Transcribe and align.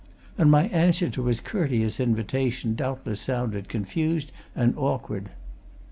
And 0.35 0.49
my 0.49 0.63
answer 0.69 1.11
to 1.11 1.25
his 1.27 1.39
courteous 1.39 1.99
invitation 1.99 2.73
doubtless 2.73 3.21
sounded 3.21 3.69
confused 3.69 4.31
and 4.55 4.73
awkward. 4.75 5.29